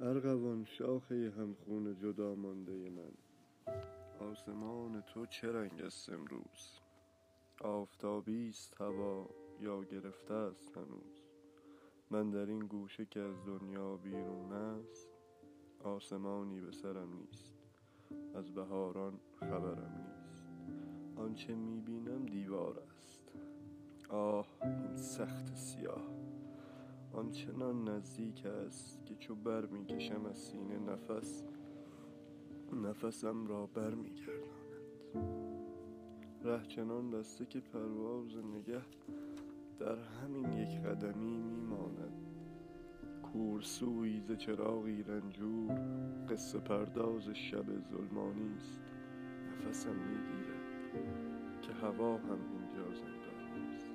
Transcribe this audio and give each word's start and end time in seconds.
ارغوان 0.00 0.64
شاخه 0.64 1.32
همخون 1.38 1.96
جدا 1.96 2.34
مانده 2.34 2.90
من. 2.90 3.12
آسمان 4.20 5.00
تو 5.02 5.26
چه 5.26 5.52
رنگ 5.52 5.82
است 5.82 6.12
امروز؟ 6.12 6.80
آفتابی 7.60 8.48
است 8.48 8.80
هوا 8.80 9.30
یا 9.60 9.84
گرفته 9.84 10.34
است 10.34 10.76
هنوز؟ 10.76 11.22
من 12.10 12.30
در 12.30 12.46
این 12.46 12.58
گوشه 12.58 13.04
که 13.04 13.20
از 13.20 13.44
دنیا 13.44 13.96
بیرون 13.96 14.52
است 14.52 15.08
آسمانی 15.84 16.60
به 16.60 16.72
سرم 16.72 17.12
نیست. 17.12 17.52
از 18.34 18.54
بهاران 18.54 19.20
خبرم 19.40 20.06
نیست. 20.06 20.38
آنچه 21.16 21.54
می 21.54 21.80
بینم 21.80 22.26
دیوار 22.26 22.78
است. 22.78 23.32
آه 24.08 24.46
این 24.62 24.96
سخت 24.96 25.54
سیاه. 25.54 26.37
آنچنان 27.18 27.88
نزدیک 27.88 28.46
است 28.46 29.06
که 29.06 29.14
چو 29.14 29.34
بر 29.34 29.66
می 29.66 29.84
کشم 29.86 30.26
از 30.26 30.38
سینه 30.38 30.78
نفس 30.78 31.44
نفسم 32.72 33.46
را 33.46 33.66
بر 33.66 33.94
می 33.94 34.10
گرداند 34.10 34.68
ره 36.44 36.66
چنان 36.66 37.10
بسته 37.10 37.46
که 37.46 37.60
پرواز 37.60 38.36
نگه 38.36 38.82
در 39.78 39.98
همین 39.98 40.52
یک 40.52 40.82
قدمی 40.82 41.38
می 41.38 41.60
ماند 41.60 42.12
کورسویی 43.22 44.20
ز 44.20 44.32
چراغی 44.32 45.02
رنجور 45.02 45.80
قصه 46.30 46.58
پرداز 46.58 47.28
شب 47.28 47.64
ظلمانی 47.90 48.54
است. 48.56 48.82
نفسم 49.48 49.94
می 49.94 50.16
گیرد 50.16 51.62
که 51.62 51.72
هوا 51.72 52.16
هم 52.16 52.38
اینجا 52.52 52.94
زندانی 52.94 53.76
است. 53.76 53.86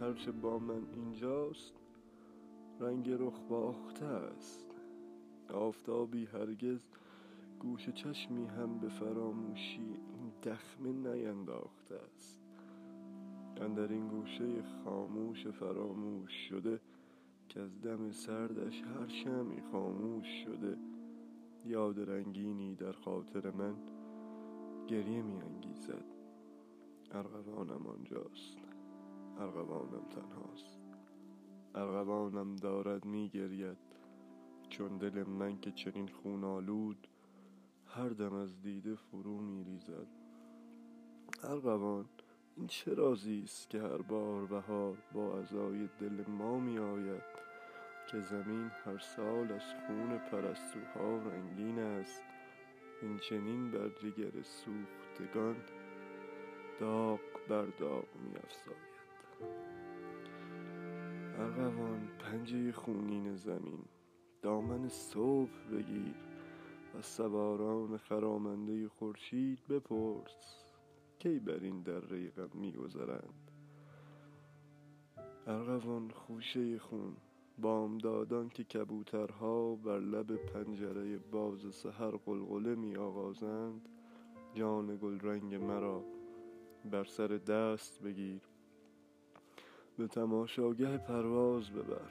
هرچه 0.00 0.32
با 0.32 0.58
من 0.58 0.82
اینجاست 0.92 1.83
رنگ 2.80 3.10
رخ 3.10 3.40
باخته 3.48 4.04
است. 4.04 4.74
آفتابی 5.54 6.24
هرگز 6.24 6.86
گوش 7.58 7.90
چشمی 7.90 8.46
هم 8.46 8.78
به 8.78 8.88
فراموشی 8.88 9.96
دخمه 10.42 10.92
نینداخته 10.92 11.94
است. 11.94 12.40
اندر 13.60 13.92
این 13.92 14.08
گوشه 14.08 14.62
خاموش 14.84 15.46
فراموش 15.46 16.32
شده 16.48 16.80
کز 17.48 17.80
دم 17.80 18.10
سردش 18.10 18.82
هر 18.82 19.08
شمعی 19.08 19.60
خاموش 19.72 20.26
شده. 20.44 20.76
یاد 21.66 22.00
رنگینی 22.00 22.74
در 22.74 22.92
خاطر 22.92 23.50
من 23.50 23.74
گریه 24.86 25.22
می 25.22 25.40
انگیزد. 25.40 26.04
ارغوانم 27.10 27.86
آنجاست. 27.86 28.58
ارغوانم 29.38 30.08
تنهاست. 30.10 30.83
ارغوانم 31.74 32.56
دارد 32.56 33.04
می 33.04 33.28
گرید 33.28 33.76
چون 34.68 34.98
دل 34.98 35.24
من 35.24 35.60
که 35.60 35.72
چنین 35.72 36.08
خون 36.08 36.44
آلود 36.44 37.08
هر 37.86 38.08
دم 38.08 38.34
از 38.34 38.62
دیده 38.62 38.94
فرو 38.94 39.38
می 39.38 39.64
ریزد 39.64 40.06
ارغوان 41.42 42.04
این 42.56 42.66
چه 42.66 42.94
رازی 42.94 43.42
است 43.44 43.70
که 43.70 43.80
هر 43.80 44.02
بار 44.02 44.46
بهار 44.46 44.96
با 45.12 45.38
عزای 45.38 45.88
دل 46.00 46.24
ما 46.28 46.58
می 46.58 46.78
آید 46.78 47.22
که 48.10 48.20
زمین 48.20 48.70
هر 48.84 48.98
سال 48.98 49.52
از 49.52 49.62
خون 49.86 50.18
پرستوها 50.18 51.16
رنگین 51.16 51.78
است. 51.78 52.22
این 53.02 53.18
چنین 53.18 53.70
بر 53.70 53.88
جگر 53.88 54.42
سوختگان 54.42 55.56
داغ 56.80 57.20
بر 57.48 57.66
داغ 57.66 58.06
می 58.24 58.36
افزاید 58.36 58.94
ارغوان 61.38 62.08
پنجه 62.18 62.72
خونین 62.72 63.36
زمین. 63.36 63.84
دامن 64.42 64.88
صبح 64.88 65.68
بگیر. 65.72 66.14
از 66.98 67.06
سواران 67.06 67.96
خرامنده 67.96 68.88
خورشید 68.88 69.58
بپرس. 69.68 70.64
کی 71.18 71.38
بر 71.38 71.58
این 71.62 71.82
دره 71.82 72.30
غم 72.30 72.50
می 72.54 72.72
گذرند 72.72 73.50
ارغوان 75.46 76.10
خوشه 76.10 76.78
خون. 76.78 77.16
بامدادان 77.58 78.48
که 78.48 78.64
کبوترها 78.64 79.74
بر 79.74 79.98
لب 79.98 80.36
پنجره 80.36 81.18
باز 81.18 81.74
سحر 81.74 82.10
غلغله 82.10 82.74
می 82.74 82.96
آغازند 82.96 83.88
جان 84.54 84.96
گلرنگ 84.96 85.54
مرا 85.54 86.04
بر 86.90 87.04
سر 87.04 87.26
دست 87.28 88.02
بگیر. 88.02 88.53
به 89.98 90.06
تماشاگه 90.06 90.98
پرواز 90.98 91.70
ببر. 91.70 92.10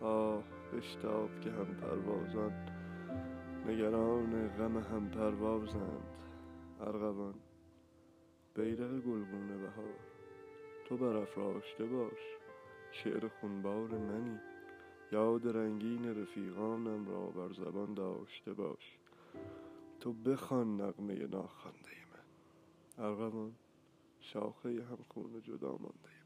آه 0.00 0.42
بشتاب 0.72 1.40
که 1.40 1.50
هم 1.50 1.74
پروازان 1.74 2.52
نگران 3.66 4.48
غم 4.48 4.78
هم 4.78 5.10
پروازند. 5.10 6.02
ارغوان 6.80 7.34
بیرق 8.54 8.90
گلگونه 8.90 9.56
بهار. 9.56 9.94
تو 10.84 10.96
برافراشته 10.96 11.84
باش 11.84 12.36
شعر 12.92 13.28
خونبار 13.28 13.88
منی. 13.88 14.38
یاد 15.12 15.48
رنگین 15.48 16.22
رفیقانم 16.22 17.08
را 17.08 17.26
بر 17.26 17.52
زبان 17.52 17.94
داشته 17.94 18.52
باش. 18.52 18.98
تو 20.00 20.12
بخوان 20.12 20.80
نغمه 20.80 21.26
ناخوانده 21.26 21.78
من. 22.12 23.04
ارغوان 23.04 23.52
شاخه 24.20 24.84
همخون 24.90 25.42
جدا 25.42 25.70
مانده 25.70 26.17